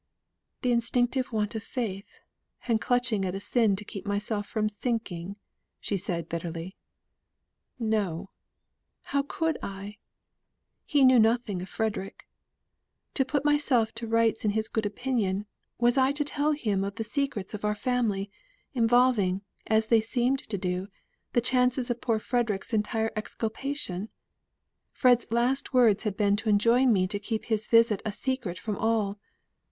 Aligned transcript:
"The 0.63 0.71
instinctive 0.71 1.31
want 1.31 1.53
of 1.53 1.61
faith, 1.61 2.09
and 2.67 2.81
clutching 2.81 3.23
at 3.23 3.35
a 3.35 3.39
sin 3.39 3.75
to 3.75 3.85
keep 3.85 4.03
myself 4.03 4.47
from 4.47 4.67
sinking," 4.67 5.35
said 5.79 5.95
she 6.25 6.27
bitterly. 6.27 6.75
"No! 7.77 8.31
How 9.03 9.21
could 9.21 9.59
I? 9.61 9.99
He 10.85 11.03
knew 11.03 11.19
nothing 11.19 11.61
of 11.61 11.69
Frederick. 11.69 12.27
To 13.13 13.23
put 13.23 13.45
myself 13.45 13.93
to 13.93 14.07
rights 14.07 14.43
in 14.43 14.49
his 14.53 14.69
good 14.69 14.87
opinion, 14.87 15.45
was 15.77 15.99
I 15.99 16.13
to 16.13 16.23
tell 16.25 16.53
him 16.53 16.81
the 16.81 17.03
secrets 17.03 17.53
of 17.53 17.63
our 17.63 17.75
family, 17.75 18.31
involving, 18.73 19.43
as 19.67 19.85
they 19.85 20.01
seemed 20.01 20.39
to 20.39 20.57
do, 20.57 20.87
the 21.33 21.41
chances 21.41 21.91
of 21.91 22.01
poor 22.01 22.17
Frederick's 22.17 22.73
entire 22.73 23.11
exculpation? 23.15 24.09
Fred's 24.91 25.27
last 25.29 25.73
words 25.75 26.05
had 26.05 26.17
been 26.17 26.35
to 26.37 26.49
enjoin 26.49 26.91
me 26.91 27.05
to 27.07 27.19
keep 27.19 27.45
his 27.45 27.67
visit 27.67 28.01
a 28.03 28.11
secret 28.11 28.57
from 28.57 28.75
all. 28.77 29.19